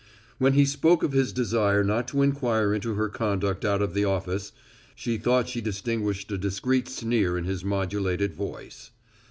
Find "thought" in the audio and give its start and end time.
5.19-5.47